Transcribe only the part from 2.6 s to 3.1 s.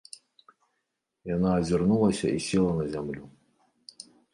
на